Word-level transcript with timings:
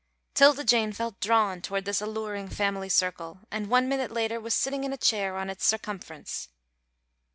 'Tilda 0.33 0.63
Jane 0.63 0.91
felt 0.93 1.19
drawn 1.19 1.61
toward 1.61 1.85
this 1.85 2.01
alluring 2.01 2.49
family 2.49 2.89
circle, 2.89 3.41
and 3.51 3.69
one 3.69 3.87
minute 3.87 4.09
later 4.09 4.39
was 4.39 4.55
sitting 4.55 4.83
in 4.83 4.91
a 4.91 4.97
chair 4.97 5.37
on 5.37 5.47
its 5.47 5.63
circumference. 5.63 6.49